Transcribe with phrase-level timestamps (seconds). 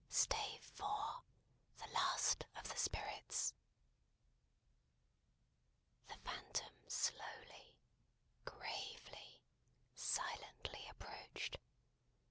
[0.09, 0.81] STAVE IV:
[1.77, 3.53] THE LAST OF THE SPIRITS
[6.07, 7.77] THE Phantom slowly,
[8.43, 9.43] gravely,
[9.93, 11.57] silently, approached.